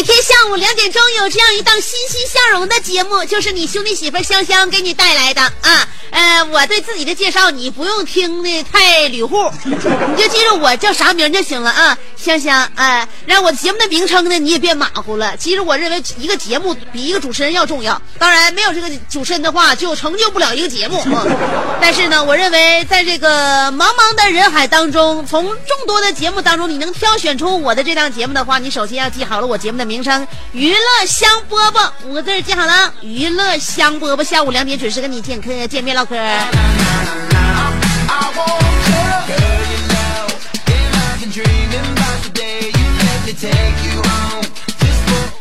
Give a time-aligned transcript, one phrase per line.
[0.00, 5.86] 每天下午两点钟有这样一档欣欣向荣的节目，就是你兄弟媳妇香香给你带来的啊。
[6.10, 9.76] 呃，我对自己的介绍你不用听的太捋户， 你
[10.16, 11.96] 就记住我叫啥名就行了啊。
[12.16, 15.36] 香香，哎，让我节目的名称呢你也别马虎了。
[15.36, 18.00] 其实我认为一个节目比一个主持人要重要。
[18.18, 21.02] 当然，没有这个主持人的话，就成就不了一个节目。
[21.80, 30.24] 但是呢，我认为在这个茫茫的人海当中，从众多的节目当中，你能挑选出我的这档节目的话，你首先要记好了我节目的名称——
[30.54, 32.94] 娱乐香饽饽，五个字记好了。
[33.02, 36.14] 娱乐香饽饽，下午两点准时跟你见客见面唠嗑。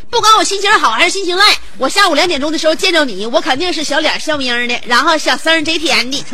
[0.10, 1.46] 不管我心情好还是心情赖，
[1.78, 6.26] 我下午两点钟的时候见着你，我肯定是小脸笑眯眯的，然后小声儿贼甜的。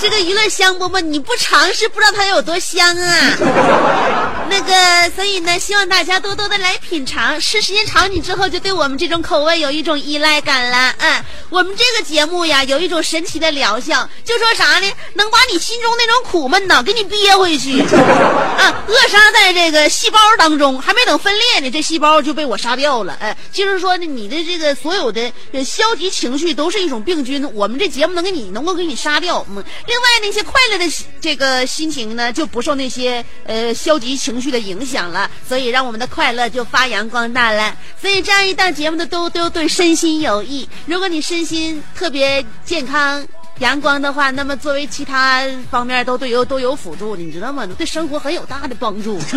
[0.00, 4.38] 这个娱乐香饽饽你不尝试不知道它有多香啊！
[4.48, 10.94] 那个，所以呢，希望大家多多的来品尝，吃时间长你之后就对我们这种口味有一种依赖感了。
[10.98, 14.90] 嗯，我们这个节目呀，有一种神奇的疗效，就说啥呢？
[15.14, 23.14] 能把你心中那种苦闷呐，给你憋回去啊， 扼杀在这个细胞当中，还没等分裂呢，这细胞就被我杀掉了。
[23.20, 25.30] 哎，就是说呢，你的这个所有的
[25.64, 29.44] 消极情绪都是一种病菌，我们这节目能给你能够给你杀掉。
[29.50, 29.62] 嗯。
[29.88, 30.84] 另外那些快乐的
[31.18, 37.74] 这个心情呢，就不受那些呃消极情绪的影响了，所以让我们的快乐就发扬光大了。
[38.00, 40.68] 所以这样一档节目的都都对身心有益。
[40.84, 43.26] 如果你身心特别健康。
[43.58, 47.66] 阳光的话，那么作为其他方面都对有都有辅助，你知道吗？
[47.76, 49.18] 对生活很有大的帮助。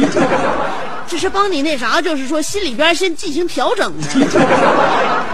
[1.08, 3.92] 只是帮你那啥，就是说心里边先进行调整。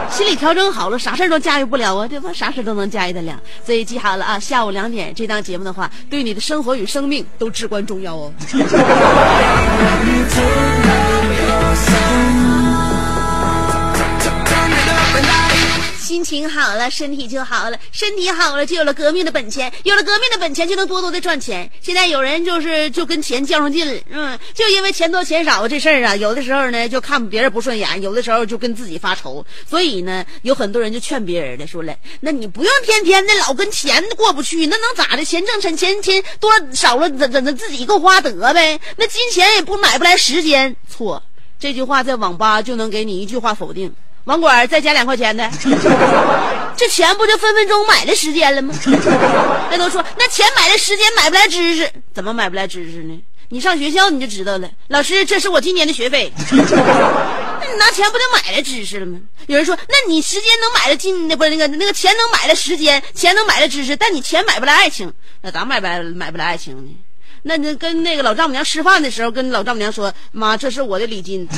[0.09, 2.31] 心理调整好了，啥事都驾驭不了啊，对吧？
[2.33, 3.39] 啥事都能驾驭得了。
[3.65, 8.31] 所以记好了啊，下午两点这档节目的话，对你的生活与生命都至关重要哦。
[16.17, 21.69] 心情好了，身体就好了，身体好了就有了革命的本钱，有了革命的本钱就能多多的赚钱。
[21.79, 29.45] 现在有人就是就跟钱较上劲了，嗯，就因为钱多钱少这事儿啊，有的时候呢就看别人不顺眼，有的时候就跟自己发愁。
[29.69, 35.23] 所以呢，有很多人就劝别人的说了，那你不用天天的老跟钱过不去，那能咋的？
[35.23, 38.79] 钱挣钱钱钱多少了，怎怎的自己够花得呗？
[38.95, 40.75] 那金钱也不买不来时间。
[40.89, 41.21] 错，
[41.59, 43.93] 这句话在网吧就能给你一句话否定。
[44.27, 45.49] 网管再加两块钱的，
[46.75, 48.73] 这钱不就分分钟买的时间了吗？
[49.71, 53.17] 那都说那钱买的时间，买不来知识，怎么买不来知识呢？
[53.49, 54.69] 你上学校你就知道了。
[54.89, 56.29] 老师，这是我今年的学费。
[56.51, 59.17] 那你拿钱不就买了知识了吗？
[59.47, 66.93] 有人说，那你时间能买了金，那不是那个那个钱能买了时间，钱能买了知识，但你钱买不来爱情，那咋买不来买不来爱情呢？
[67.43, 71.47] 那你跟那个老丈母娘吃饭的时候，跟老丈母娘说，妈，这是我的礼金。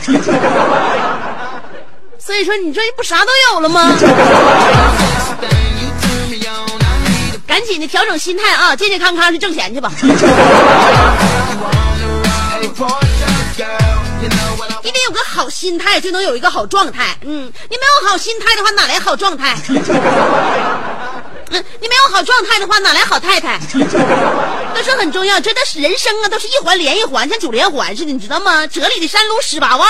[2.20, 3.92] 所以说，你这不啥都有了吗？
[7.48, 9.92] 赶紧的调整心态啊，健健康康去挣钱去吧。
[10.02, 10.12] 你
[14.92, 17.18] 得有个好心态，就能有一个好状态。
[17.22, 19.58] 嗯，你没有好心态的话，哪来好状态？
[19.68, 19.76] 嗯，
[21.82, 23.60] 你没有好状态的话，哪来好太太？
[24.76, 28.68] 都是很重要，真的是人生啊，都是一环连一环，像九连环似的，你知道吗？
[28.68, 29.90] 这里的山路十八弯。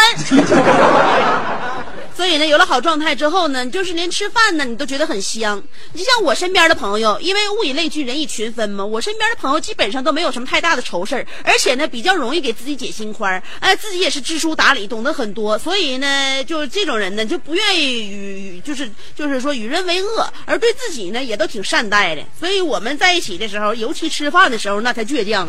[2.20, 5.64] 所以呢，有了好状态之后呢，就是连吃饭呢，你都觉得很香。
[5.96, 22.22] 就像我身边的朋友，因为物以类聚，人以群分嘛，我身边的朋友基本上都没有什么太大的愁事儿，而且呢，比较容易给自己解心宽儿，哎，自己也是知书达理，懂得很多，所以呢，就是这种人呢，就不愿意与就是就是说与人为恶，而对自己呢，也都挺善待的。
[22.38, 25.48] 所以我们在一起的时候，尤其吃饭的时候，那才倔强。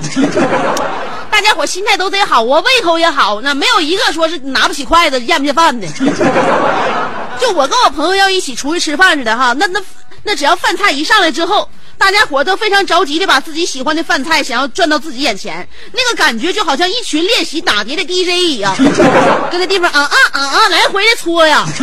[1.32, 5.88] 大家伙心态都得好，我胃口也好，那没有一个说是拿不起筷子咽不下饭的。
[7.40, 9.80] 就我跟我朋友要一起出去吃饭似的哈，那那
[10.24, 18.74] 那只要饭菜一上来之后，大家伙都非常着急的把自己喜欢的饭菜想要转到自己眼前，那个感觉就好像一群练习打碟的 DJ 一样，
[19.50, 21.66] 跟那地方啊啊啊啊来回的搓呀。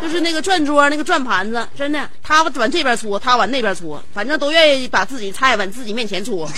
[0.00, 6.48] 就是那个转桌，那个转盘子，真的，他往这边搓，他往那边搓，反正都愿意把自己菜往自己面前搓。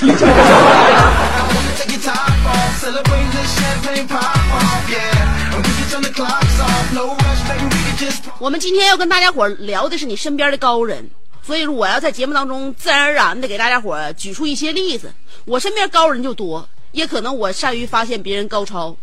[8.38, 11.08] 我们今天要跟大家伙聊的是你身边的高人，
[11.42, 15.12] 所以说我要在节目当中自然而然的给大家伙举出一些例子。
[15.44, 18.96] 我身边高人就多，也可能我善于发现别人高超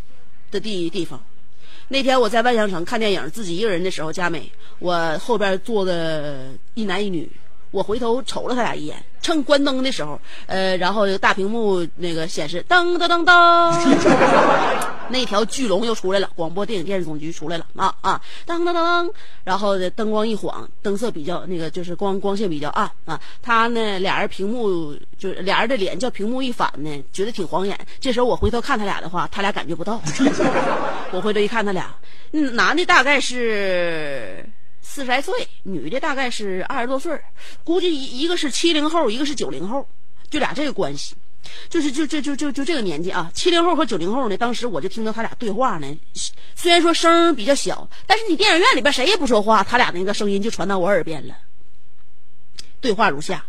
[0.50, 1.22] 的地地方。
[1.86, 4.50] 那天我在万象城看电影，自己一个人的时候，佳美，
[4.80, 7.30] 我后边坐的一男一女，
[7.70, 13.72] 我回头瞅了他俩一眼，趁关灯的时候，呃，然后大屏幕那个显示噔噔噔噔，
[15.10, 19.10] 那条巨龙又出来了，广播电影电视总局出来了啊啊，当当当当，
[19.44, 27.78] 然后灯光一晃，灯色比较那个就是光光线比较暗啊，他呢俩人屏幕就是俩人的脸叫屏幕一反呢，觉得挺晃眼。
[28.00, 30.00] 这时候我回头看他俩的话，他俩感觉不到。
[31.12, 31.94] 我回头一看他俩，
[32.32, 34.44] 嗯男的大概是。
[34.90, 37.20] 四十来岁，女的大概是二十多岁
[37.62, 39.86] 估计一一个是七零后，一个是九零后，
[40.30, 41.14] 就俩这个关系。
[41.70, 45.86] 就是就就就就就这个年纪啊，七零后和九零后呢，当时我就听到他俩对话呢，
[46.54, 51.34] 虽然说声比较小，但是你电影院里边谁也不说话，他俩那个声音就传到我耳边了。
[52.80, 53.44] 对话如下：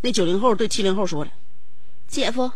[0.00, 1.30] 那九零后对七零后说了
[2.08, 2.50] ：“姐夫，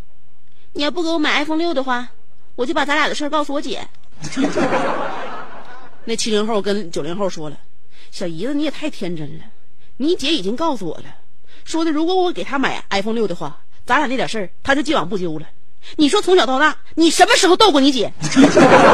[0.72, 2.08] 你要不给我买 iPhone 六的话，
[2.56, 3.86] 我就把咱俩的事告诉我姐。
[6.04, 7.58] ”那七零后跟九零后说了
[8.14, 9.44] ：“小姨子你也太天真了，
[9.96, 11.06] 你姐已经告诉我了，
[11.64, 15.46] 说的如果我给她买 iPhone 六的话。”咱俩那点事儿，他就既往不咎了。
[15.96, 18.10] 你说从小到大，你什么时候逗过你姐？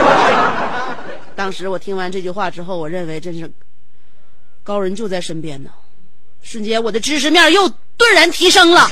[1.36, 3.52] 当时我听完这句话之后，我认为真是
[4.64, 5.70] 高人就在身边呢，
[6.42, 8.88] 瞬间我的知识面又顿然提升了。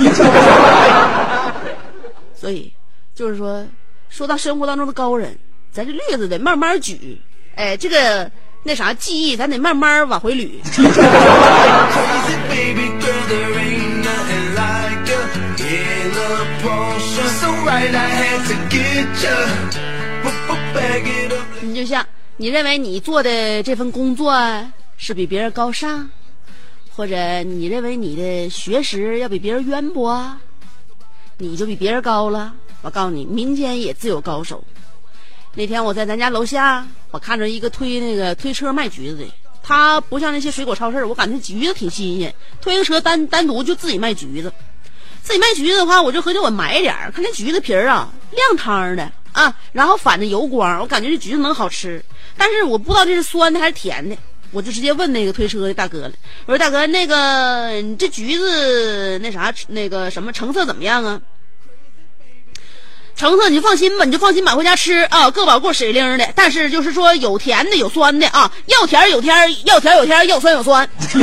[2.36, 2.72] 所以，
[3.14, 3.66] 就是说，
[4.08, 5.36] 说到生活当中的高人，
[5.72, 7.20] 咱这例子得慢慢举，
[7.56, 8.30] 哎，这个
[8.62, 10.48] 那啥记忆咱得慢慢往回捋。
[21.60, 22.04] 你就像
[22.36, 24.34] 你认为你做的这份工作
[24.96, 26.10] 是比别人高尚
[26.90, 30.36] 或者你认为你的学识要比别人渊博
[31.36, 32.54] 你就比别人高了。
[32.82, 34.62] 我告诉你民间也自有高手。
[35.58, 39.24] 那天我在咱家楼下，我看着一个推那个推车卖橘子的，
[39.60, 44.52] 他不像那些水果超市，我感觉橘子挺新鲜，推个车单单独就自己卖橘子。
[45.20, 52.00] 自己卖橘子的话，我就合计我买点儿，看那橘子皮儿啊，亮汤的啊，然后反着油光，我感觉这橘子能好吃。
[52.36, 54.16] 但是我不知道这是酸的还是甜的，
[54.52, 56.12] 我就直接问那个推车的大哥了，
[56.46, 61.20] 我说大哥，那个你这橘子那啥那个什么成色怎么样啊？
[63.18, 66.28] 成色你就放心吧，你就放心买回家吃啊，个保个水灵的。
[66.36, 70.88] 但是就是说有甜的有酸的啊，要甜有甜，要甜有甜，要酸有酸。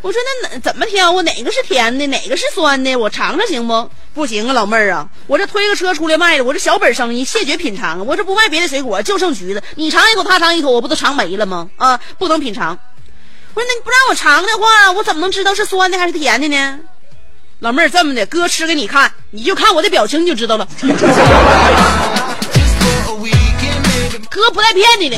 [0.00, 1.22] 我说那怎么挑啊？
[1.22, 2.94] 哪个是甜的，哪个是酸的？
[2.94, 3.90] 我尝尝行不？
[4.14, 8.06] 不行啊，老妹儿啊，我这推个车出来卖的，我这小本生意，谢绝品尝！
[8.06, 11.68] 我这不卖别的水果，就剩橘子，你尝一口，他尝一口，我不都尝没了吗？
[11.76, 12.78] 啊，不能品尝。
[13.54, 16.78] 我说那你不让我尝的话，我怎么能知道是酸的还是甜的呢？
[17.64, 20.68] 老妹儿，这么的，哥吃给你看，你就看我的表情就知道了。
[24.28, 25.16] 哥不带骗你的，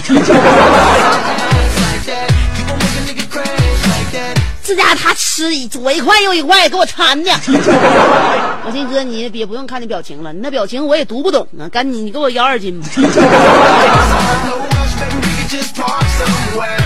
[4.62, 7.32] 这家他吃左一块右一块，给我馋的。
[7.48, 12.86] 我寻哥，你别不用看你表情了，你那表情我也读不懂啊，赶紧你给我要二斤吧。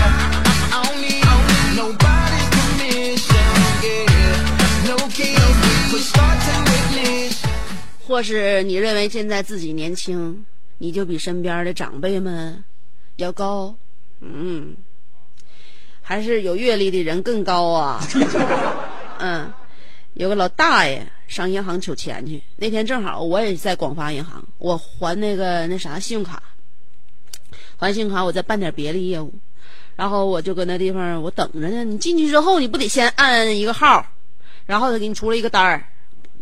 [8.11, 10.45] 或是你认为现在自己年轻，
[10.79, 12.61] 你就比身边的长辈们
[13.15, 13.73] 要高，
[14.19, 14.75] 嗯，
[16.01, 18.01] 还是有阅历的人更高啊？
[19.19, 19.53] 嗯，
[20.13, 26.43] 有个老大爷上银行取钱去，那天正好我也在广发银行，我还那个那啥信用卡，
[27.77, 29.33] 还信用卡我再办点别的业务，
[29.95, 31.85] 然后我就搁那地方我等着呢。
[31.85, 34.05] 你进去之后，你不得先按一个号，
[34.65, 35.87] 然后他给你出了一个单儿。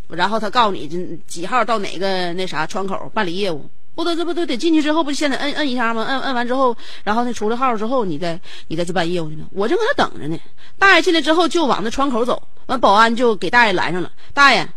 [0.09, 6.03] 然后他告诉你几几号到哪个那啥窗口办理业务，不都这不都得进去之后不现在摁摁一下吗？
[6.03, 9.45] 摁摁完之后，然后那出了号之后，你再你再去办业务去呢。
[9.51, 10.39] 我正搁那等着呢。
[10.77, 14.11] 大爷进来之后就往那窗口走，完保安就给大爷拦上了。
[14.33, 14.67] 大爷，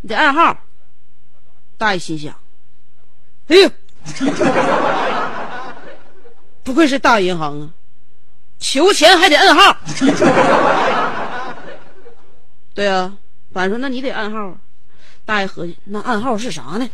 [0.00, 0.56] 你得按号。
[1.76, 2.34] 大爷心想：
[3.48, 3.70] 哎呦，
[6.62, 7.70] 不愧是大银行啊，
[8.58, 9.76] 求钱还得按号。
[12.74, 13.12] 对啊，
[13.52, 14.56] 保安说那你得按号。
[15.30, 16.90] 大爷合计，那暗号是啥呢？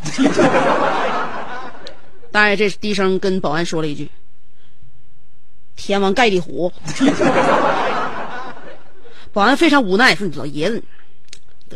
[2.31, 4.11] 大爷这低声跟保安说了一句
[5.75, 6.71] ：“天王盖地虎。
[9.33, 10.83] ”保安非常无奈，说：“你老爷子，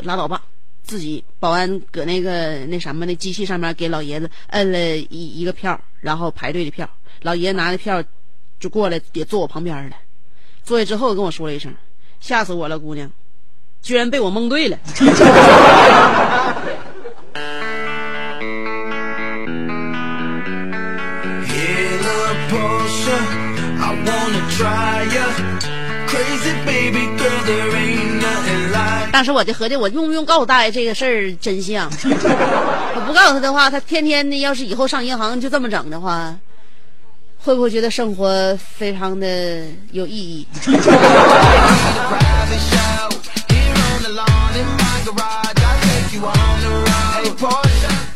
[0.02, 0.42] 拉倒吧。”
[0.84, 6.86] 自己保安搁那个那什么那机器上面给老爷子摁了一一个票，然后排队的票。
[7.22, 8.04] 老爷子拿着票
[8.58, 9.96] 就过来，也坐我旁边了。
[10.62, 11.74] 坐下之后跟我说了一声
[12.20, 13.10] ：“吓死我了，姑娘。”
[13.80, 14.78] 居然被我蒙对了。
[29.20, 31.90] 当时我就合计，我用不用告诉大爷这个事儿真相？
[32.00, 36.34] 我不告诉他的话，他天天的要是以后上银行就这么整的话，
[37.36, 39.62] 会不会觉得生活非常的
[39.92, 40.48] 有意义？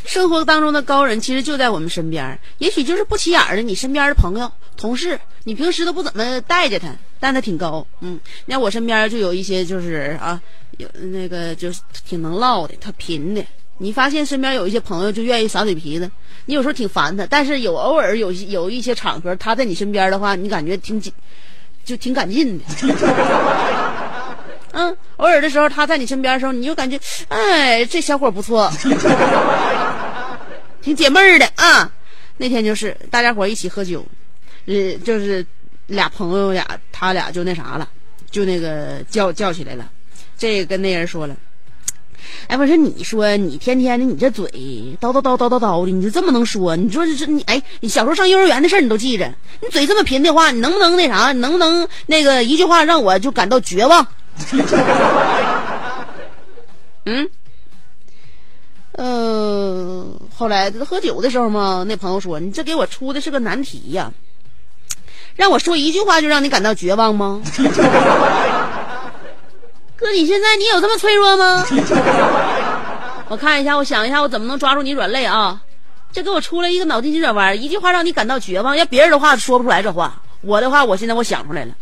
[0.06, 6.88] 生活当中的高人其实就在我们身边，也许就是不起眼的你身边的朋友、同事，你平时都不怎么待见他，
[7.20, 7.87] 但他挺高。
[8.00, 10.40] 嗯，你看我身边就有一些就是啊，
[10.78, 13.45] 有那个就是挺能唠的，他贫的。
[13.78, 16.09] 你发现身边有一些朋友就愿意耍嘴皮子，
[16.47, 21.12] 你有时候挺烦他，但是有偶尔有有一些场合他在你身边的话，你感觉挺紧，
[21.85, 22.64] 就挺赶劲的。
[24.71, 28.71] 嗯，偶尔的时候他在你身边的时候，你就感觉，哎，这小伙不错，
[30.81, 31.90] 挺解闷儿的啊。
[32.37, 34.04] 那天就是大家伙一起喝酒，
[34.66, 35.45] 呃，就是
[35.87, 37.88] 俩朋友俩，他俩就那啥了，
[38.31, 39.90] 就那个叫叫起来了。
[40.36, 41.36] 这个跟那人说了，
[42.48, 44.46] 哎，不是你说你天天的你这嘴
[45.00, 46.76] 叨叨叨叨叨叨的，你就这么能说？
[46.76, 49.32] 你说这你哎，你小时候上幼儿园的事儿你都记着？
[49.62, 51.32] 你嘴这么贫的话，你能不能那啥？
[51.32, 54.06] 你能不能那个一句话让我就感到绝望？
[57.06, 57.28] 嗯，
[58.92, 64.12] 呃，后来喝酒的时候嘛，那朋友说：“你这给我出的是个难题呀，
[65.36, 67.42] 让我说一句话就让你感到绝望吗？”
[70.04, 71.64] 哥，你现在你有这么脆弱吗？
[73.30, 75.58] 我看一下，我想一下，我怎么能抓住你软肋啊？
[76.12, 78.76] 这给我出了一个脑筋急转弯，一句话让你感到绝望。
[78.76, 81.75] 要别人的话说不出来这话，我的话，我现在我想出来了。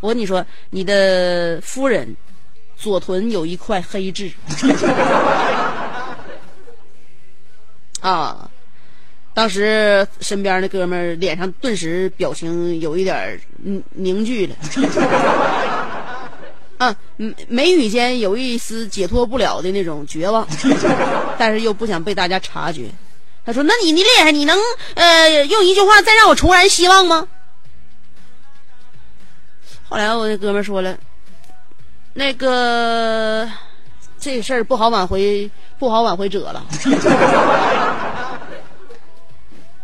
[0.00, 2.16] 我跟你说，你的夫人
[2.74, 4.32] 左臀有一块黑痣
[8.00, 8.48] 啊！
[9.34, 13.38] 当时身边的哥们脸上顿时表情有一点
[13.92, 14.56] 凝聚了
[16.78, 16.94] 嗯，
[17.48, 20.46] 眉宇间有一丝解脱不了的那种绝望，
[21.38, 22.88] 但是又不想被大家察觉。
[23.44, 24.58] 他说：“那你你厉害，你能
[24.94, 27.26] 呃用一句话再让我重燃希望吗？”
[29.88, 30.98] 后来我那哥们说了，
[32.12, 33.48] 那个
[34.20, 36.64] 这事儿不好挽回，不好挽回者了。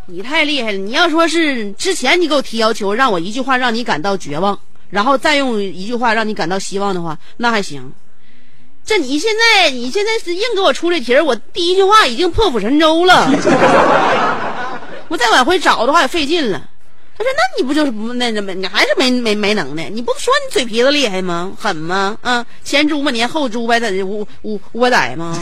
[0.07, 0.77] 你太厉害了！
[0.77, 4.59] 你要说是之前你给我提要求，让我一句话让你感到绝望，
[4.95, 7.91] 然后再用一句话让你感到希望的话，那还行。
[8.85, 13.29] 这你现在你现在是硬给我出这题儿，我第一句话已经破釜沉舟了，
[15.09, 16.69] 我再往回找的话也费劲了。
[17.17, 18.53] 他说：“那你不就是不那什么？
[18.53, 19.89] 你还是没没没能耐？
[19.89, 21.51] 你不说你嘴皮子厉害吗？
[21.59, 22.17] 狠吗？
[22.21, 25.37] 啊，前猪八年后猪八仔五五五百载吗？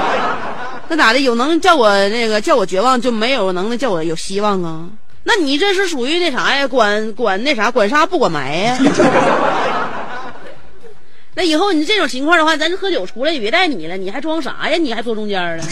[0.88, 1.20] 那咋的？
[1.20, 4.86] 有能叫我那个叫我绝望，就没有能耐叫我有希望啊？
[5.28, 6.68] 那你这是属于那啥呀？
[6.68, 7.68] 管管那啥？
[7.68, 8.78] 管杀不管埋呀？
[11.34, 14.76] 那以后你这种情况的话，咱这喝酒出来也别带你了，你还装啥呀？
[14.78, 15.64] 你还坐中间了？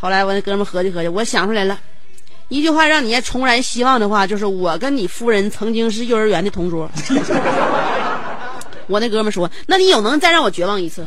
[0.00, 1.78] 后来我那哥们合计合计，我想出来了。”
[2.48, 6.90] 一句话让你重燃希望的话，就是我跟你夫人曾经是幼儿园的同桌。
[8.88, 11.04] 我那哥们说：“那你有能再让我绝望一次？”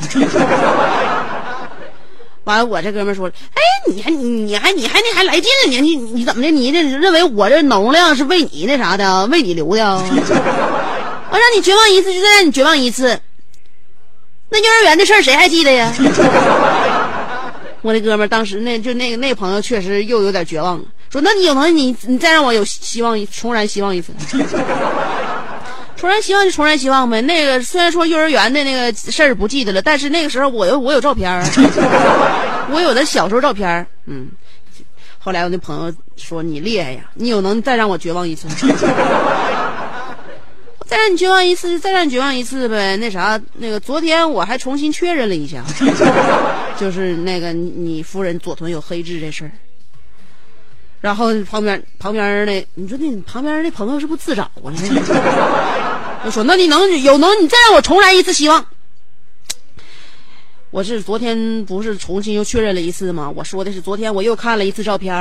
[2.44, 6.50] 完了，我这哥们儿说：“哎，你还你还你还那还来劲了，你你你怎么的？
[6.50, 10.04] 你这认为我这能量是为你那啥的，为你留的啊？
[11.30, 13.20] 我让你绝望一次，就再让你绝望一次。
[14.50, 15.94] 那幼儿园的事儿谁还记得呀？”
[17.84, 24.14] 我那哥们当时那就那个那朋友确实又有点绝望了，说：“那你有能你你再让我有希望重燃希望一次。”
[26.02, 27.22] 重燃希望就重燃希望呗。
[27.22, 31.44] 那个虽然说幼儿园的那个事儿不记得了，但是那个时候我有我有照片儿，
[32.74, 33.86] 我有的小时候照片儿。
[34.08, 34.30] 嗯，
[35.20, 38.48] 后来我那朋友说你厉害呀，你有能再让我绝望一次，
[40.88, 42.98] 再让你绝望一次，再让你绝望一次呗。
[42.98, 45.64] 那啥，那个昨天我还重新确认了一下，
[46.80, 49.52] 就是那个你你夫人左臀有黑痣这事儿。
[51.00, 54.72] 然后旁边旁边那，你说那旁边那朋友是不是自找啊？
[56.24, 58.66] 我说那你能有能你再让我重来一次希望？
[60.70, 63.30] 我是昨天不是重新又确认了一次吗？
[63.36, 65.14] 我说的是昨天我又看了一次照片。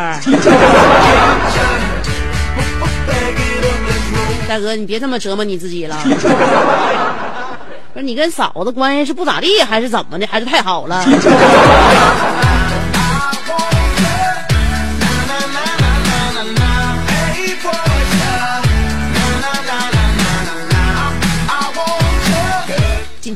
[4.47, 5.97] 大哥，你别这么折磨你自己了。
[7.92, 10.26] 不是你跟嫂子关系是不咋地，还是怎么的？
[10.26, 11.04] 还是太好了？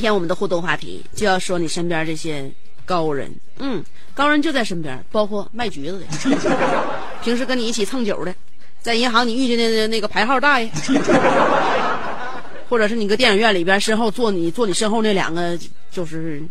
[0.04, 2.52] 天我们的互动话题就要说你身边这些
[2.84, 3.82] 高人，嗯，
[4.12, 6.38] 高人就在身边，包括卖橘子的，
[7.24, 8.34] 平时跟你一起蹭酒的，
[8.82, 10.70] 在银行你遇见的那个排号大爷，
[12.68, 15.58] 或者是你搁电影院里边身后坐你坐你身后那两个
[15.90, 16.42] 就是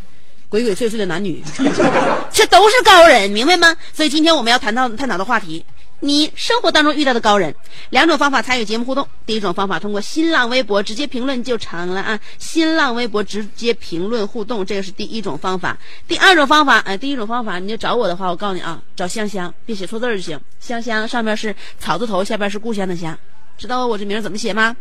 [0.49, 1.43] 鬼鬼祟祟的男女，
[2.33, 3.75] 这都是高人，明白吗？
[3.93, 5.63] 所以今天我们要谈到探讨的话题。
[6.03, 7.55] 你生活当中遇到的高人，
[7.89, 9.07] 两种方法参与节目互动。
[9.25, 15.77] 第一种方法通过新浪微博直接评论就成了啊，新浪微博直接评论互动，这个是第一种方法。
[16.05, 20.37] 第二种方法，哎，第一种方法你就找我的话，我告诉你啊，找香香，别写错字就行。
[20.59, 23.17] 香香上面是草字头，下边是故乡的乡。
[23.57, 24.75] 知道我这名怎么写吗？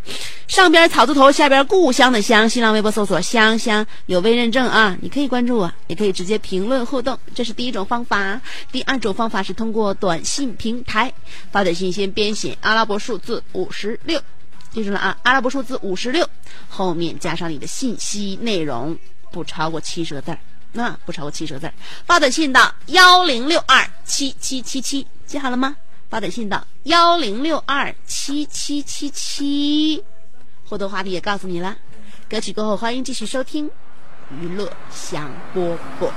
[0.49, 2.49] 上边草字头，下边故乡的乡。
[2.49, 8.41] 新浪微博搜索“香香”，有微认证啊，你可以关注我，也可以直接评论互动，这是第一种方法。
[8.73, 11.13] 第二种方法是通过短信平台
[11.51, 14.21] 发短信，先编写阿拉伯数字五十六，
[14.73, 16.29] 记住了啊，阿拉伯数字五十六，
[16.69, 18.99] 后面加上你的信息内容，
[19.31, 20.39] 不超过七十个字儿，
[20.73, 25.77] 那不超过七十个字儿，发短信到幺零六二七七七七，记好了吗？
[26.13, 30.05] 发短信到幺零六二七七七七，
[30.67, 31.75] 互动话题也告诉你了。
[32.29, 33.71] 歌曲过后，欢迎继续收听
[34.39, 36.11] 娱乐香饽饽。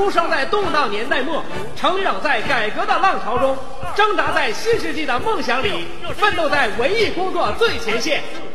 [0.00, 1.44] 出生在动荡年代末，
[1.76, 3.54] 成长在改革的浪潮中，
[3.94, 5.84] 挣扎在新世纪的梦想里，
[6.16, 8.22] 奋斗在文艺工作最前线。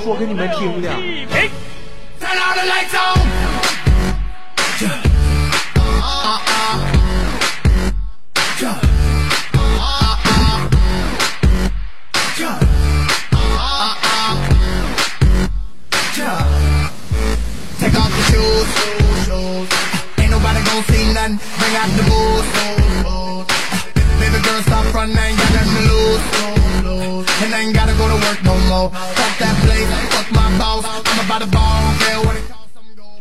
[0.00, 0.88] 说给你们听的。
[2.18, 3.20] Turn all the lights on.
[17.78, 19.68] Take off your shoes, shoes, shoes.
[20.18, 21.38] Ain't nobody gonna see nothing.
[21.58, 23.46] Bring out the booze, booze, booze.
[24.20, 25.39] Baby girl, stop running.
[27.71, 28.89] Ain't gotta go to work no more.
[28.89, 30.83] Fuck that place, fuck my boss.
[31.05, 32.67] I'm about to ball, care what it costs.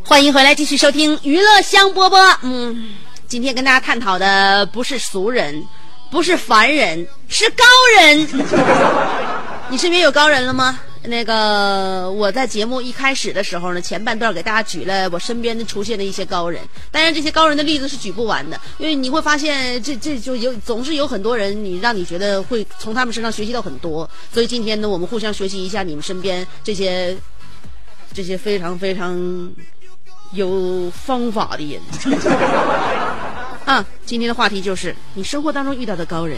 [0.05, 2.37] 欢迎回来，继续收听娱乐香饽饽。
[2.43, 2.91] 嗯，
[3.29, 5.65] 今天跟大家探讨的不是俗人，
[6.11, 7.65] 不是凡人，是高
[7.97, 8.29] 人。
[9.69, 10.81] 你身边有高人了吗？
[11.03, 16.61] 那个我在节目一开始的时候呢，前半段给大家举了我身边的出现的一些高人，
[16.91, 27.17] 当然这些高人的例子是举不完的，因为你会发现这这就有总是有很多人，你让你觉得会从他们身上学习到很多，所以今天呢，我们互相学习一下你们身边这些
[28.13, 29.51] 这些非常非常
[30.33, 31.81] 有方法的人。
[33.65, 36.37] 啊，今天的话题就是你生活当中遇到的高人。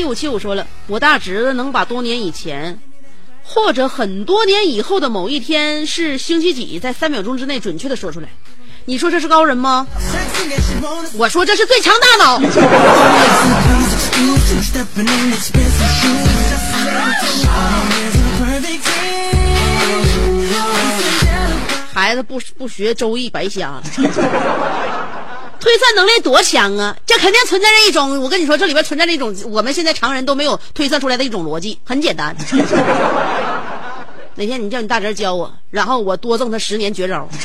[0.00, 2.78] 七五七五说了，我大侄子能把多年以前，
[3.42, 8.30] 或者很多年以后的某一天是星期几，在三秒钟之内准确的说出来。
[8.86, 9.86] 你说这是高人吗？
[11.18, 12.38] 我说这是最强大脑。
[21.92, 23.82] 孩子不不学周易白瞎。
[25.60, 26.96] 推算能力多强啊！
[27.06, 32.34] 这肯定存在着一种，我跟你说，这里边存在着一种我们现在常人都没有推算出来的一种逻辑，很简单。
[34.36, 37.28] 哪天你叫你大侄教我，然后我多赠他十年绝招。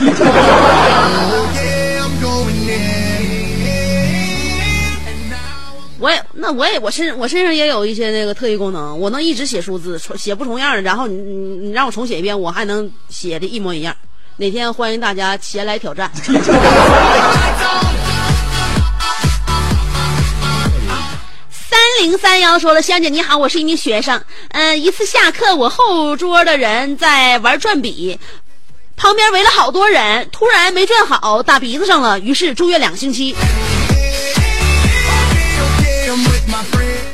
[5.98, 13.96] 我也那我也我身我身上也有一些那个特异功能，我能一直写数字，写不重样的，然后你你你让我重写一遍，我还能写的一模一样。
[14.38, 16.12] 哪天欢迎大家前来挑战。
[22.06, 24.22] 零三幺说了，香姐你好，我是一名学生。
[24.50, 28.20] 嗯、一次下课，我后桌的人在玩转笔，
[28.96, 33.36] 旁边围了好多人，突然没转好，打鼻子上了，于是住院两个星期。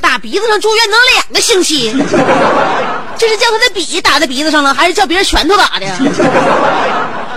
[0.01, 1.89] 打鼻子上住院能两个星期，
[3.17, 5.87] 这是叫他的笔打在鼻子上了，还是叫别人拳头打的？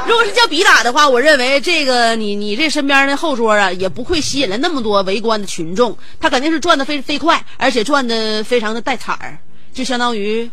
[0.07, 9.39] 如果是叫比打的话，我认为这个你你这身边的后桌啊，也不会吸引了那么多围观的群众，他肯定是转的飞飞快，而且转的非常的带彩儿，
[9.73, 10.49] 就相当于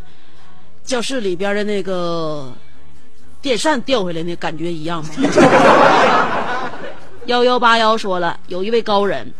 [0.86, 2.54] 教室里边的那个
[3.42, 5.12] 电扇掉下来那感觉一样嘛。
[7.26, 9.34] 幺幺八幺说了，有一位高人，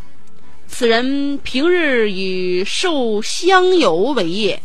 [0.68, 4.62] 此人平日以售香油为业，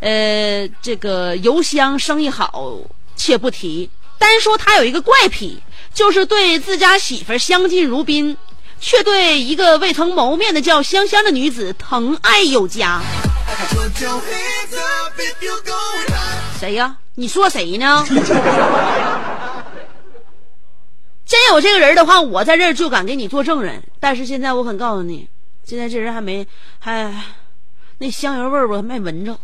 [0.00, 2.78] 呃，这个油香生意好，
[3.14, 3.88] 且不提。
[4.22, 5.60] 单说他有一个怪癖，
[5.92, 8.36] 就是对自家媳妇儿相敬如宾，
[8.80, 13.02] 却对一个未曾谋面的叫香香的女子疼爱有加。
[16.60, 16.96] 谁呀？
[17.16, 18.06] 你说谁呢？
[21.26, 23.82] 真有这个人的话，我在这儿就敢给你做证人。
[23.98, 25.28] 但是现在我肯告诉你，
[25.64, 26.46] 现在这人还没
[26.78, 27.12] 还
[27.98, 29.36] 那香油味儿我还没闻着。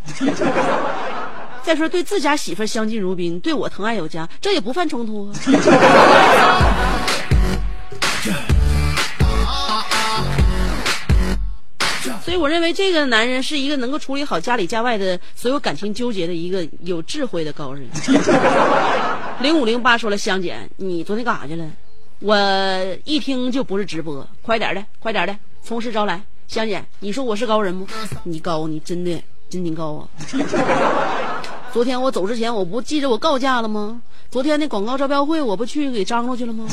[1.68, 5.34] 再说对自家媳妇儿相敬如宾，对我疼爱有加，这也不犯冲突啊。
[12.24, 17.86] 所以我认为这个男人是一个能够处理好家里家外的所有感情纠结的一个有智慧的高人。
[19.42, 21.66] 零五零八说了，香姐，你昨天干啥去了？
[22.20, 22.34] 我
[23.04, 26.22] 一听就不是直播，快点的，快点的，从实招来。
[26.46, 27.86] 香姐，你说我是高人不？
[28.24, 30.08] 你高，你真的真挺高啊。
[31.72, 34.00] 昨天我走之前，我不记着我告假了吗？
[34.30, 36.66] 昨天那广告招标会，我不去给张罗去了吗？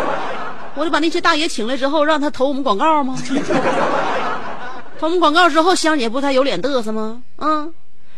[0.76, 3.18] 我就把那些大爷请来之后，让他投我们广告吗？
[4.98, 7.22] 投我们广告之后，香姐不才有脸嘚瑟吗？
[7.38, 7.72] 嗯，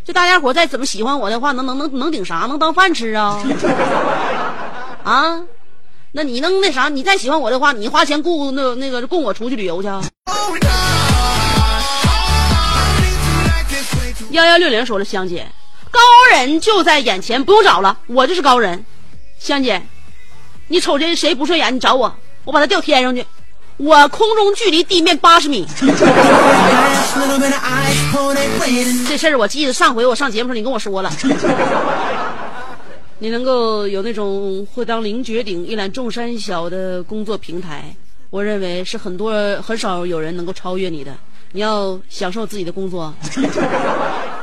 [0.04, 2.46] 这大家伙再怎么喜欢我的话，能能能能顶啥？
[2.48, 3.42] 能当饭吃啊？
[5.04, 5.40] 啊？
[6.12, 6.88] 那你能那啥？
[6.90, 9.88] 你再喜欢我的话，你花钱雇那那个供我出去旅游去？
[14.30, 15.46] 幺幺六零说了，香姐，
[15.92, 16.00] 高
[16.32, 18.84] 人就在眼前，不用找了，我就是高人。
[19.38, 19.80] 香姐，
[20.68, 22.12] 你瞅见谁不顺眼，你找我，
[22.44, 23.24] 我把他吊天上去。
[23.76, 25.66] 我空中距离地面八十米。
[29.08, 31.10] 这事儿我记得上回我上节目时候你跟我说了。
[33.18, 37.94] 你能够有那种会当凌绝顶、一览众山小的工作平台，
[38.30, 41.14] 我认为是很多很少有人能够超越你的。
[41.52, 43.12] 你要享受自己的工作。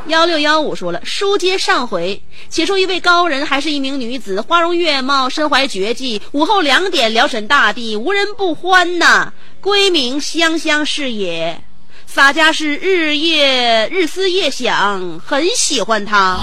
[0.07, 6.21] 幺六幺五说了，书接上回，且说一位高人还是一名女子，花容月貌，身怀绝技。
[6.31, 9.31] 午后两点，聊沈大地，无人不欢呐。
[9.61, 11.61] 闺名香香是也，
[12.07, 16.39] 洒家是日夜日思夜想，很喜欢她。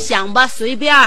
[0.00, 0.94] 想吧，随便。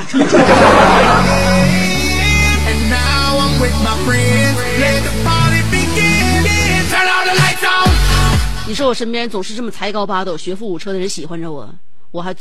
[8.74, 11.70] 你说我身边总是这么才高八斗、学富五车的人喜欢着我，
[12.10, 12.36] 我还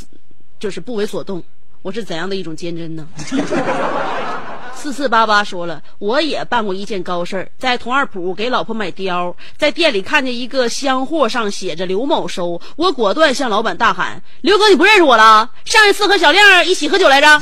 [0.59, 1.43] 就是不为所动。
[1.83, 3.07] 我是怎样的一种坚贞呢？
[4.73, 15.51] 四四八八说了，我也办过一件高事儿，在同二铺给老婆买貂，在店里看见一个箱货上写着刘某收，我果断向老板大喊：“刘哥，你不认识我了？
[15.65, 17.27] 上一次和小亮一起喝酒来着。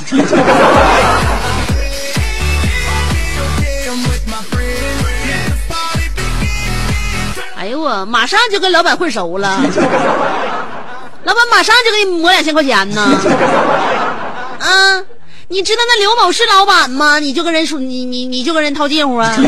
[8.06, 9.60] 马上就跟老板混熟了，
[11.24, 13.02] 老板马上就给你抹两千块钱呢。
[14.60, 15.02] 啊，
[15.48, 17.18] 你知道那刘某是老板吗？
[17.18, 19.36] 你就跟人说，你你你就跟人套近乎啊？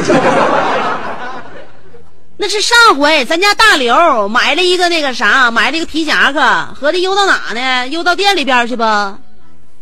[2.36, 6.40] 那是上回咱家大刘买了一个那个啥，买了一个皮夹克，
[6.74, 7.86] 合计邮到哪呢？
[7.88, 9.16] 邮到店里边去吧，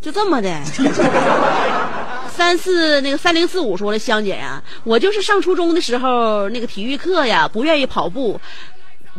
[0.01, 0.49] 就这么的。
[2.35, 8.41] 三四那个三零四五说了，香姐呀，我就是上初中的时候那个体育课呀，不愿意跑步，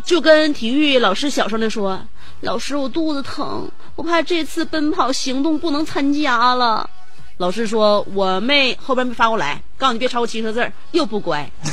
[0.05, 2.01] 就跟体育老师小声的说
[2.43, 6.91] ：“老师，我肚子疼，我怕这次奔跑行动不能参加了。”
[7.39, 11.49] 老师说：“我妹后边没发过来，告诉你别超过七十个字又不乖。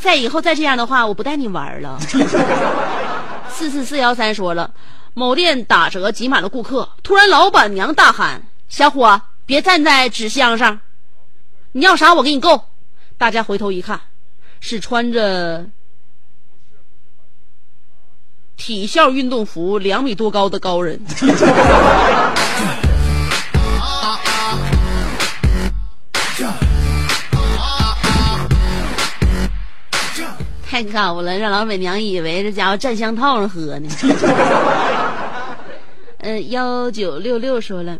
[0.00, 1.98] 再以后再这样的话，我不带你玩了。
[3.48, 4.70] 四四四幺三说了，
[5.14, 8.42] 某店打折挤满了顾客，突然老板娘大喊。
[8.70, 10.80] 小伙，别站在纸箱上，
[11.72, 12.64] 你要啥我给你够。
[13.18, 14.00] 大家回头一看，
[14.60, 15.66] 是穿着
[18.56, 20.98] 体校运动服、两米多高的高人。
[30.64, 33.88] 太高了，让老板娘以为这家伙站香套上喝呢。
[36.18, 37.98] 嗯， 幺九六六说了。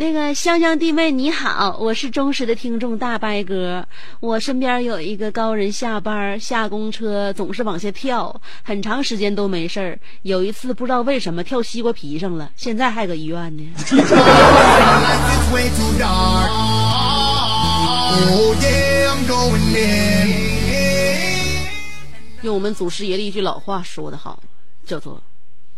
[0.00, 3.84] 那个香香弟妹你好，我是忠实的听众大白哥。
[4.20, 9.98] 我身边有一个高人，下班下公车总是往下跳，很长时间都没事儿。
[10.22, 13.64] 有一次不知道为什么跳西瓜皮上了，现在还搁医院呢。
[22.42, 24.40] 用我们祖师爷的一句老话说得好，
[24.86, 25.20] 叫做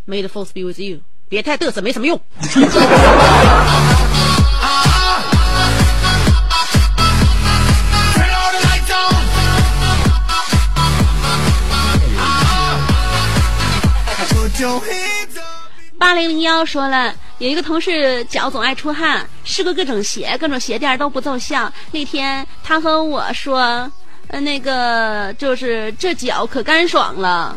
[0.07, 0.99] “May the force be with you”，
[1.31, 2.21] 别太嘚瑟，没什么用。
[15.97, 21.73] 八零零幺说了，有一个同事脚总爱出汗，试过各种鞋，各种鞋垫都不奏效。
[21.93, 23.89] 那天他和我说，
[24.27, 27.57] 呃，那个就是这脚可干爽了。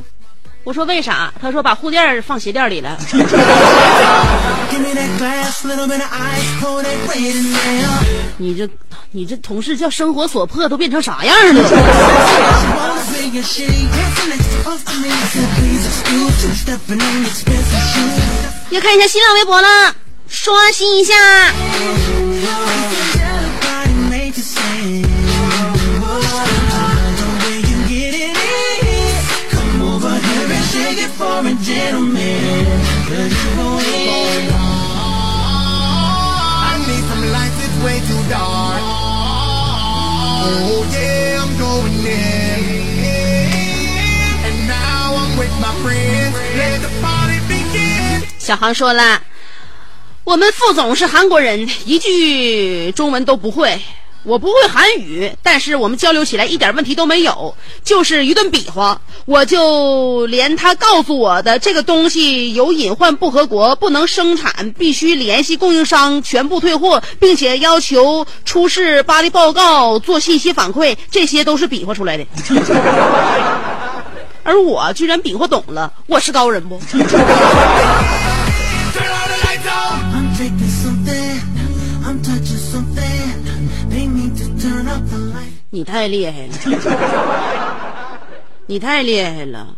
[0.64, 1.34] 我说为啥？
[1.42, 2.98] 他说把护垫放鞋垫里了。
[8.38, 8.70] 你这，
[9.12, 11.64] 你这同事叫生活所迫都变成啥样了？
[18.70, 19.94] 要看一下新浪微博了，
[20.28, 21.14] 刷新一下。
[31.34, 33.72] 小航说了我们副总是韩国人一句
[36.12, 38.82] 中文都不会 i need some lights it's way too dark
[40.70, 42.60] oh yeah i'm going in
[44.46, 49.22] and now i'm with my friends let the party begin 小航说了
[50.26, 53.82] 我们副总是韩国人一句中文都不会
[54.24, 72.26] 我不会韩语，但是我们交流起来一点问题都没有，就是一顿比划，我就连他告诉我的这个东西有隐患不合格，不能生产，必须联系供应商全部退货，并且要求出示巴黎报告做信息反馈，这些都是比划出来的。
[74.46, 76.80] 而我居然比划懂了，我是高人不？
[85.74, 86.54] 你太厉害了，
[88.68, 89.76] 你太厉害了！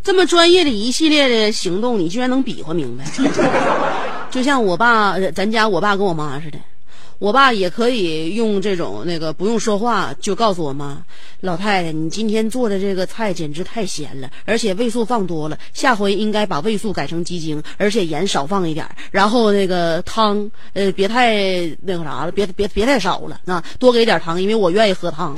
[0.00, 3.04] 这么专业的一系列的行动，你居然能比划明白。
[4.30, 6.58] 就像我爸，咱家我爸跟我妈似的，
[7.22, 11.04] 我爸也可以用这种那个不用说话就告诉我妈，
[11.40, 21.32] 老太太，你今天做的这个菜简直太咸了，而且味素放多了，下回应该把味素改成鸡精，而且盐少放一点，然后那个汤，呃，别太
[21.82, 25.36] 那个啥了，别别别太少了，啊，多给点糖，因为我愿意喝汤。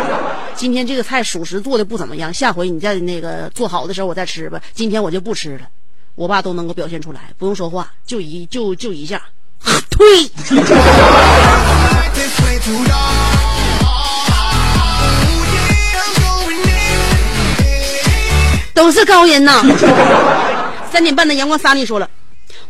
[0.54, 4.62] 今天这个菜属实做的不怎么样，下回你再那个做好的时候我再吃吧。
[4.74, 5.66] 今天我就不吃了，
[6.14, 9.22] 我爸都能够表现出来，不用说话，就一就就一下，
[9.90, 10.30] 退，
[18.74, 19.62] 都是高人呐！
[20.90, 22.08] 三点半的阳光沙莉说了。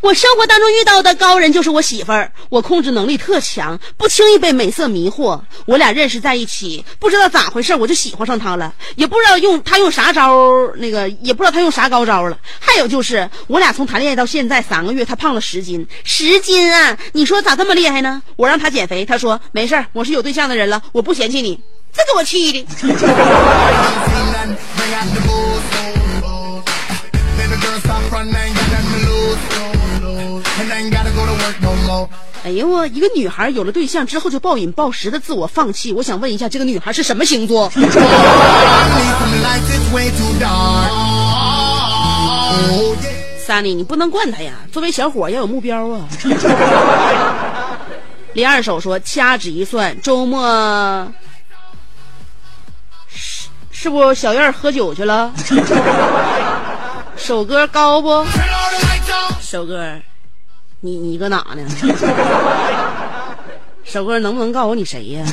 [0.02, 5.40] 我生活当中遇到的高人就是我媳妇儿，我控制能力特强，不轻易被美色迷惑。
[5.64, 12.36] 我俩认识在一起，不知道咋回事，我就喜欢上她了，也不知道用她用啥招儿，那个也不知道她用啥高招了。
[12.58, 16.98] 还有就是，我俩从谈恋爱到现在三个月，她胖了十斤，十斤啊！
[17.12, 18.20] 你说咋这么厉害呢？
[18.34, 21.60] 我让她减肥，她说没事儿，我是有对象的人了，我不嫌弃你。
[21.94, 22.66] 这给我气的。
[32.44, 37.70] 哎呦，我一个女孩有了对象之后就暴饮暴食的自我放弃，我想问一下，这个女孩是什么星座.
[42.70, 42.96] Oh,
[43.62, 46.08] 尼，你不能惯她呀，作为小伙要有目标啊。
[48.34, 51.12] 李二手说，掐指一算，周末
[53.08, 55.32] 是是不小燕喝酒去了？
[57.16, 58.24] 首歌高不.
[59.40, 59.96] 首歌，
[60.84, 61.62] 你你搁哪呢？
[63.84, 65.24] 首哥能不能告诉我你谁呀？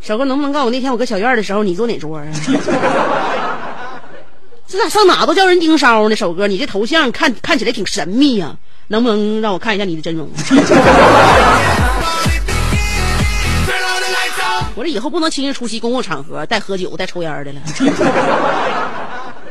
[0.00, 2.24] 首哥能不能告诉我那天我搁小院的时候你坐哪桌啊？
[4.66, 6.16] 这咋上哪都叫人盯梢呢？
[6.16, 8.56] 首哥，你这头像看看起来挺神秘呀、
[8.88, 10.26] 能不能让我看一下你的真容？
[14.76, 17.60] 我这以后不能轻易出席公共场合带喝酒带抽烟的了，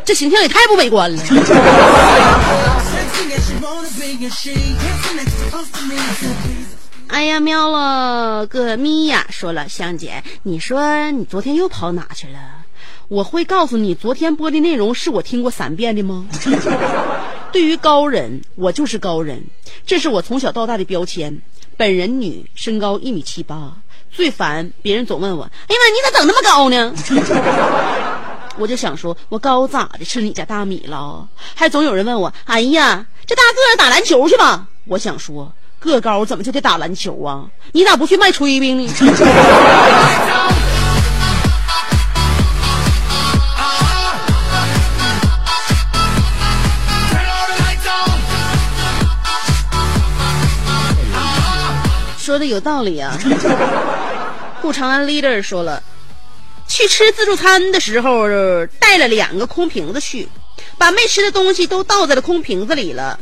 [0.04, 1.24] 这形象也太不美观了。
[7.08, 9.26] 哎呀，喵了个咪呀！
[9.30, 12.40] 说了，香姐，你说你昨天又跑哪去了？
[13.08, 16.26] 我会告诉你，昨天播的内容是我听过三遍的吗？
[17.52, 19.44] 对于高人，我就是高人，
[19.86, 21.42] 这是我从小到大的标签。
[21.78, 23.78] 本人女，身高一米七八，
[24.12, 26.94] 最烦别人总问我：“哎呀妈，你咋长那么高呢？”
[28.58, 30.06] 我就想说，我高咋的？
[30.06, 31.28] 吃你家大米了？
[31.56, 37.46] 还总有人问我：“哎呀，这大个儿打篮球去吧？”我想说，个高怎么就得打篮球啊？
[37.72, 38.94] 你咋不去卖炊饼呢？
[52.18, 53.18] 说的有道理啊。
[54.62, 55.82] 顾长安 leader 说了，
[56.68, 58.28] 去吃自助餐的时候
[58.80, 60.28] 带了两个空瓶子去，
[60.78, 63.20] 把没吃的东西都倒在了空瓶子里了，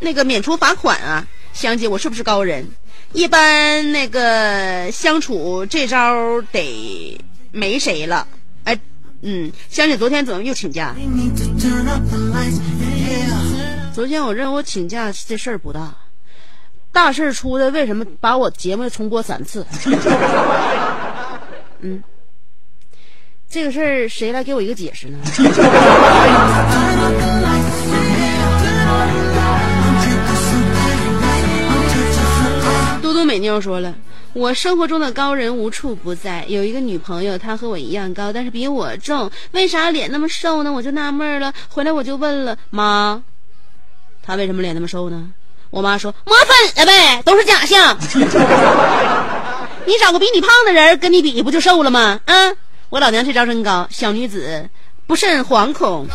[0.00, 1.26] 那个免除罚款啊。
[1.52, 2.68] 香姐，我是不是高人？
[3.12, 7.18] 一般那个相处这招得
[7.50, 8.26] 没谁了。
[8.64, 8.78] 哎，
[9.22, 10.94] 嗯，香姐昨天怎么又请假？
[13.94, 15.96] 昨天我认为我请假这事儿不大，
[16.92, 19.64] 大事儿出的为什么把我节目重播三次？
[21.80, 22.02] 嗯，
[23.56, 25.16] 这个事儿谁来给我一个解释呢？
[33.00, 33.94] 嘟嘟美妞说了，
[34.34, 36.44] 我生活中的高人无处不在。
[36.48, 40.70] 有一个女朋友，她和我一样高，但是比我重，为啥脸那么瘦呢？
[40.70, 41.54] 我就纳闷了。
[41.70, 43.22] 回来我就问了妈，
[44.22, 45.30] 她为什么脸那么瘦呢？
[45.70, 47.96] 我妈说抹粉了呗，都是假象。
[49.86, 52.20] 你找个比你胖的人跟你比，不就瘦了吗？
[52.26, 52.52] 啊，
[52.96, 54.70] 我老娘这招真高，小女子
[55.06, 56.08] 不甚惶恐。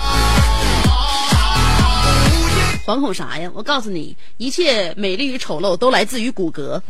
[2.84, 3.47] 惶恐啥呀？
[3.53, 6.82] 我告诉你，一切美丽与丑陋都来自于骨骼。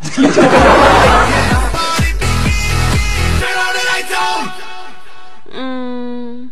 [5.52, 6.50] 嗯，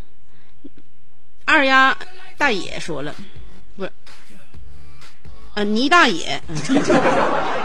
[1.45, 1.97] 二丫
[2.37, 3.15] 大爷说了，
[3.77, 3.91] 不是，
[5.53, 6.41] 呃，倪大爷，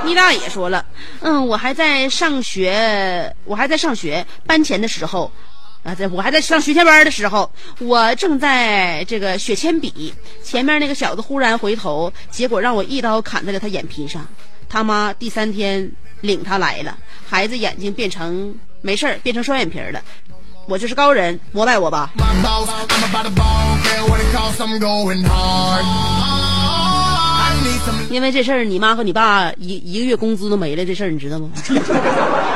[0.05, 0.87] 倪大爷说了，
[1.19, 5.33] 嗯，我还在上学，我还在上学班前的时候。
[5.85, 10.13] 啊，在我还在上学前班的时候，我正在这个削铅笔，
[10.43, 14.27] 前面那个小子忽然回头，结果让我一刀砍在了他眼皮上。
[14.67, 16.97] 他妈第三天领他来了，
[17.29, 20.01] 孩子眼睛变成没事儿，变成双眼皮儿了。
[20.67, 22.11] 我就是高人，膜拜我吧。
[28.09, 31.51] 因为这事儿，你妈和你爸一一个月工资都没了，这事儿你知道吗？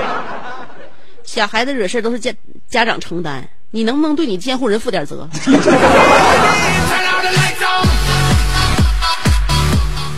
[1.38, 2.34] 小孩子惹事儿都是家
[2.68, 5.28] 家长承担，你能不能对你监护人负点责？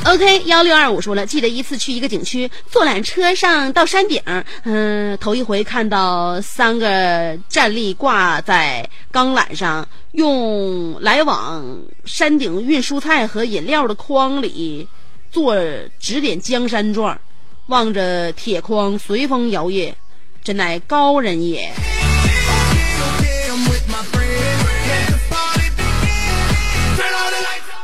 [0.07, 4.18] OK，幺六二五说了，记得一次去一个景区，坐缆车上到山顶，
[4.64, 11.62] 嗯、头一回看到三个站立挂在钢缆上，用来往
[12.07, 14.89] 山顶运蔬菜和饮料的筐里
[15.31, 15.55] 做
[15.99, 17.21] 指点江山状，
[17.66, 19.93] 望着铁筐随风摇曳，
[20.43, 21.70] 真乃高人也。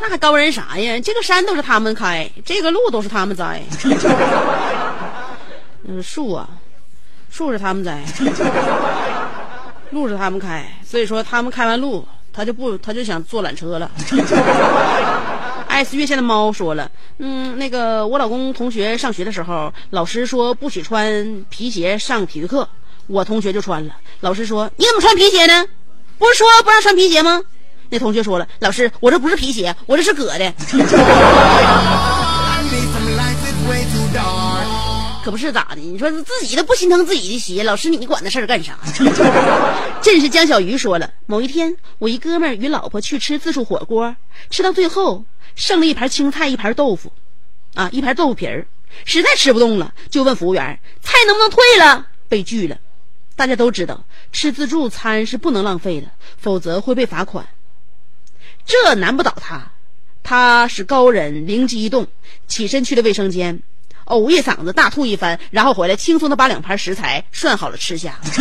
[0.01, 1.01] 那还高人啥呀？
[1.01, 3.63] 这个山都是他们开，这个路都是他们栽。
[5.89, 6.49] 嗯，树啊，
[7.31, 8.03] 树是他们栽，
[9.91, 13.91] 路是他们开，所以说他们开完路，他就不，他就想坐缆车了。
[15.77, 22.67] 爱思月线的猫说了，嗯，那个我老公同学上学的时候，老师说不许穿皮鞋上体育课，
[23.09, 23.95] 我同学就穿了。
[24.21, 25.67] 老师说你怎么穿皮鞋呢？
[26.17, 27.43] 不是说不让穿皮鞋吗？
[27.91, 30.55] 那同学说了，老师，我这不是皮鞋，我这是革的。
[35.27, 35.81] 可不是咋的？
[35.81, 38.79] 你说自己都不心疼自己的鞋，老师你管那事儿干啥？
[40.01, 44.15] 正是江小鱼说了，某一天我一哥们儿与老婆去吃自助火锅，
[44.51, 45.25] 吃到最后
[45.57, 47.11] 剩了一盘青菜，一盘豆腐，
[47.75, 48.69] 啊，一盘豆腐皮儿，
[49.05, 52.79] 实在吃不动了，就问服务员菜能不能退了，被拒了。
[53.35, 56.07] 大家都知道，吃自助餐是不能浪费的，
[56.39, 57.49] 否则会被罚款。
[58.65, 59.73] 这难不倒他，
[60.23, 62.07] 他是高人，灵机一动，
[62.47, 63.61] 起身去了卫生间，
[64.07, 68.15] 呕一嗓子，大吐一番，然后回来轻松的把两盘食材涮好了吃下。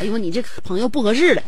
[0.00, 1.42] 哎呦，你这朋友不合适了，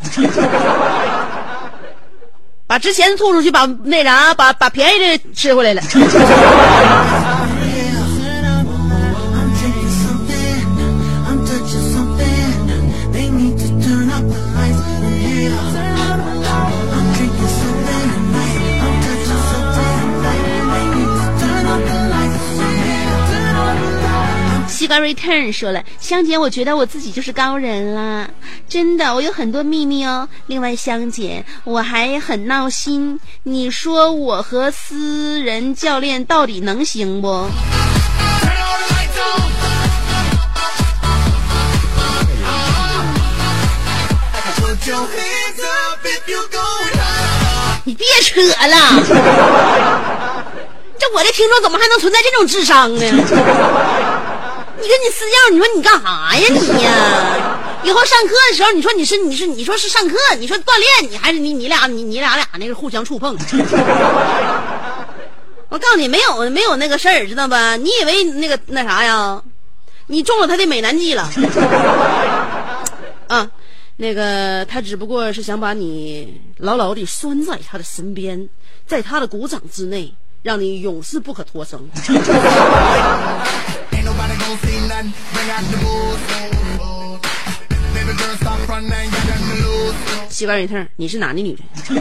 [2.65, 5.81] 把值钱吐出去，把那啥，把把便宜的吃回来了。
[24.87, 24.87] Lights.
[24.87, 28.29] 西瓜 return 说了，香姐，我觉得我自己就是高人啦，
[28.69, 30.27] 真的，我有很多秘密哦。
[30.47, 37.49] 另外，香姐，我还很闹心，你说我和私人教练到底能行不？
[47.83, 49.03] 你别扯了，
[50.97, 53.05] 这我的听众怎么还能存在这种智商呢？
[54.79, 57.59] 你跟你私教，你说你干啥呀你呀？
[57.83, 63.37] 以后上课的时候，你说你是你是你说是上课，你说锻炼，你还是你你俩你你俩俩那个互相触碰。
[65.69, 67.75] 我告诉你，没有没有那个事儿，知道吧？
[67.75, 69.41] 你以为那个那啥呀？
[70.07, 71.29] 你中了他的美男计了
[73.27, 73.49] 啊？
[73.97, 78.47] 那个他只不过是想把你牢牢地拴在他的身边，
[78.85, 80.13] 在他的鼓掌之内，
[80.43, 81.79] 让你永世不可脱身。
[90.29, 91.63] 西瓜人特，你是男的女的？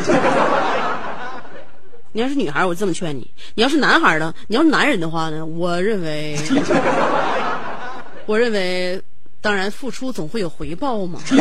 [2.13, 3.23] 你要是女孩，我这么劝你；
[3.55, 4.35] 你要是男孩呢？
[4.47, 5.47] 你要是男人的话呢？
[5.47, 6.39] 我认为，
[8.27, 9.01] 我认为，
[9.41, 11.19] 当然付出总会有回报嘛。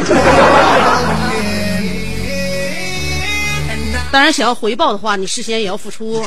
[4.12, 6.26] 当然，想要回报的话，你事先也要付出。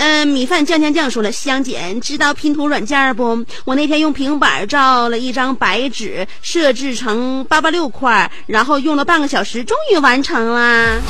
[0.00, 3.44] 嗯、米饭酱酱酱说了，香姐知道拼图软件不？
[3.64, 11.00] 我那天用平板照了一张白纸，设置成八八六块，然后用了半个小时，终于完成啦。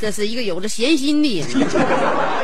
[0.00, 1.48] 这是一个有着闲心的人。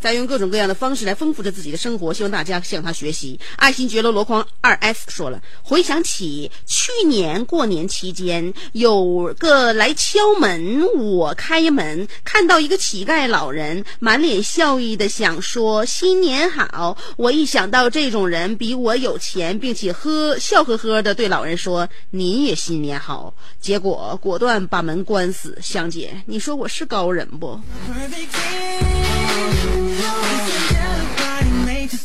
[0.00, 3.38] 在用各种各样的方式来丰富着自己的生活，希望大家向他学习。
[3.56, 16.96] 爱新觉罗箩筐二 S 说了，回想起去年过年期间，有个来敲门，我开门，看到一个乞丐老人，满脸笑意的想说新年好。
[17.16, 25.58] 我一想到这种人比我有钱，并且呵笑呵呵的对老人说您也新年好，结果果断把门关死。
[25.60, 27.60] 香姐，你说我是高人不？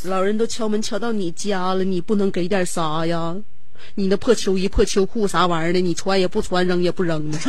[0.04, 3.36] 老人都敲门敲到你家了，你不能给点啥呀？
[3.96, 7.38] 你那破秋衣、破秋裤啥玩意儿的，你穿也不穿，扔也不扔的。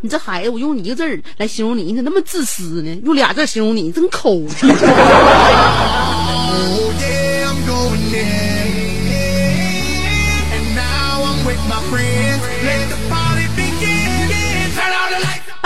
[0.00, 3.00] 你这孩子，我用一个字儿来形容你，你咋那么自私呢？
[3.04, 4.40] 用俩字形容你，你真抠。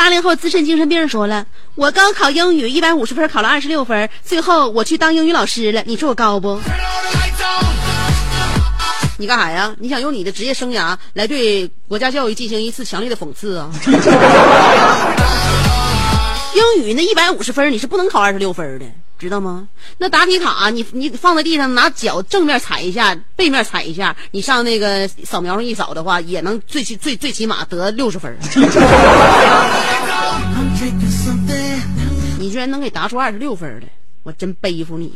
[0.07, 1.45] 八零后资深精神病说了，
[1.75, 5.83] 我高考英语一百五十分，考了二十六分，最后我去当英语老师了。
[5.85, 6.61] 你说我高不？
[9.19, 9.75] 你干啥呀？
[9.81, 13.69] 你想用你的职业生涯来对国家教育进行一次强烈的讽刺啊？
[16.57, 18.87] 英语那一百五十分，你是不能考二十六分的，
[19.19, 19.69] 知道吗？
[19.99, 28.35] 那答题卡你你放在地上，拿脚正面踩一下，背面踩一下，你上那个扫描上一扫的话，也能最起最最起码得六十分。
[32.39, 33.89] 你居然能给答出二十六分来，
[34.23, 35.13] 我真背服你。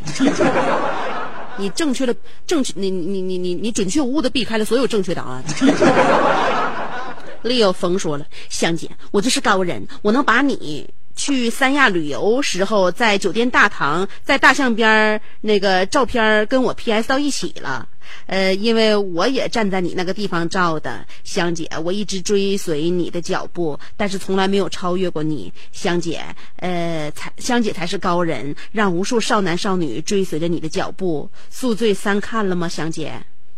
[1.56, 2.14] 你正确的
[2.46, 5.42] 正确，你你你你你准确无误的避开了所有正确答案。
[7.42, 10.86] Leo 冯说了，香姐，我就是高人，我能把你
[11.20, 17.86] 去三亚旅游时候在酒店大堂在大象边儿那个照片跟我 PS 到一起了。
[18.24, 26.24] 呃，因为我也站在你那个地方照的，香姐，我一直追随你的脚步，但是从来没有超越过你，香姐，
[26.56, 31.30] 呃，才香姐才是高人，让无数少男少女追随着你的脚步。
[31.50, 33.12] 宿醉三看了吗，香姐？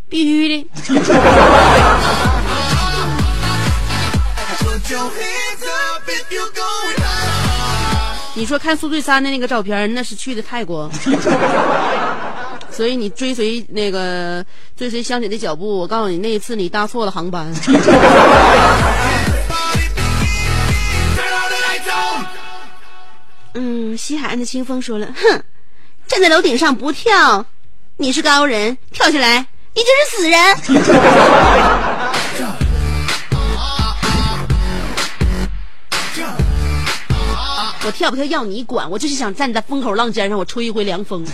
[0.09, 0.67] 必须的。
[8.35, 10.89] 你说看《宿醉三》的那个照片，那是去的泰国，
[12.71, 14.43] 所以你追随那个
[14.75, 17.53] 追随香姐的脚步，我告诉你，那一次你搭错了航班。
[23.53, 25.43] 嗯，西海岸的清风说了，哼，
[26.07, 27.45] 站在楼顶上不跳，
[27.97, 30.39] 你是高人，跳下来，你就是死人。
[37.85, 41.25] 我跳不跳要你管，我就是想站在风口浪尖上，我吹一回凉风。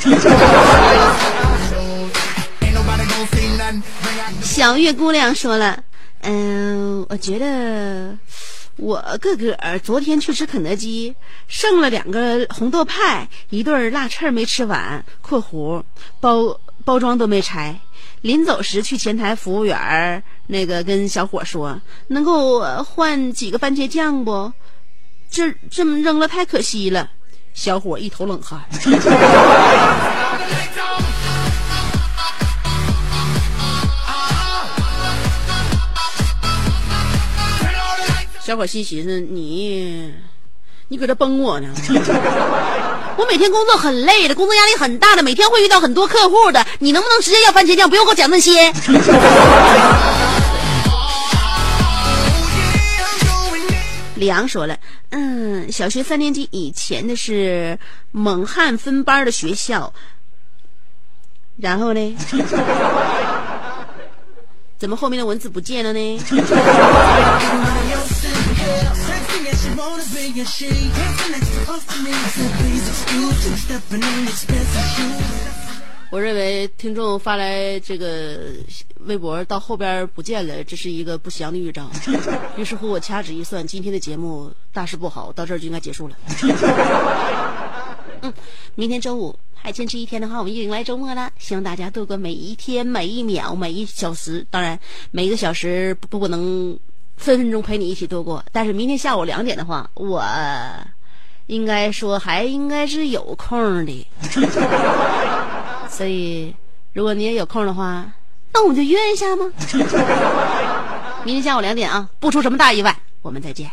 [4.41, 5.84] 小月姑娘说了，
[6.22, 8.18] 嗯、我觉得
[8.78, 11.14] 我个个儿昨天去吃肯德基，
[11.47, 15.84] 剩了两个红豆派，一对辣翅没吃完（括弧
[16.20, 17.80] 包包装都没拆）。
[18.22, 24.52] 临走时去前台服务员那个跟小伙说，能给我换几个番茄酱不？
[25.32, 27.10] 这这么扔了太可惜了。
[27.54, 28.60] 小伙一头冷汗。
[38.42, 40.12] 小伙心寻思你，
[40.88, 41.68] 你搁这崩我呢？
[43.16, 48.72] 我每天工作很累的，工作压力很大的，每天会遇到很多客户的，你能不能直接要番茄酱，不用给我讲那些？
[54.20, 54.78] 李阳说了，
[55.12, 57.80] 嗯，小学三年级以前的是
[58.12, 59.94] 蒙汉分班的学校，
[61.56, 62.18] 然后呢？
[64.78, 66.20] 怎么后面的文字不见了呢？
[76.12, 78.39] 我认为听众发来这个
[79.01, 81.88] 微博到后边不见了，这是一个不祥的预兆。
[82.57, 86.16] 于是乎，我掐指一算，今天的节目大事不好，到这儿就应该结束了。
[88.22, 88.34] 嗯，
[88.74, 91.32] 明天周五还坚持一天的话，我们迎来周末了。
[91.38, 94.80] 希望大家度过每一天、每一秒、每一小时，当然
[95.12, 96.78] 每一个小时不不能
[97.18, 98.43] 分分钟陪你一起度过。
[98.51, 100.24] 但是明天下午两点的话，我
[101.45, 104.07] 应该说还应该是有空的。
[105.90, 106.56] 所以，
[106.94, 108.06] 如果你也有空的话，
[108.54, 109.46] 那我们就约一下吗？
[111.26, 113.70] 明天下午两点啊，不出什么大意外，我们再见。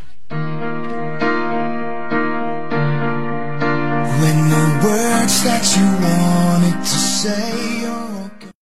[4.18, 7.75] When the words that you wanted to say